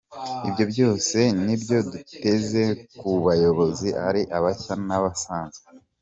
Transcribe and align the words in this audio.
Ibyo 0.47 0.63
byose 0.71 1.17
nibyo 1.45 1.77
duteze 1.91 2.63
ku 2.97 3.09
bayobozi 3.25 3.89
ari 4.07 4.21
abashya 4.37 4.73
n’abasanzwe’. 4.87 5.65